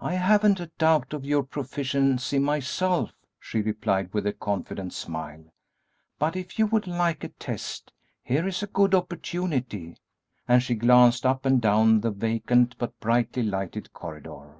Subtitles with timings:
[0.00, 3.10] "I haven't a doubt of your proficiency myself,"
[3.40, 5.52] she replied, with a confident smile,
[6.20, 7.90] "but if you would like a test,
[8.22, 9.96] here is a good opportunity,"
[10.46, 14.54] and she glanced up and down the vacant but brightly lighted corridor.